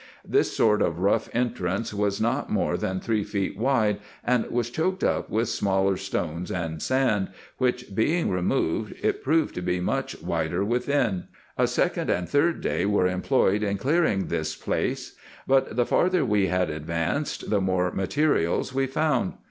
[0.27, 5.03] Tins sort of rough entrance was not more than three feet wide, and was choked
[5.03, 10.65] up with smaller stones and sand, which being removed, it proved to be much wider
[10.65, 11.25] within.
[11.55, 15.13] A second and third day were employed in clearing this place;
[15.45, 19.33] but the farther we advanced, the more materials we found.